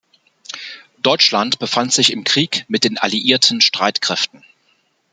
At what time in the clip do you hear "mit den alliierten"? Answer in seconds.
2.67-3.61